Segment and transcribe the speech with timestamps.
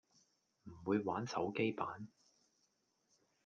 [0.63, 2.07] 唔會玩手機版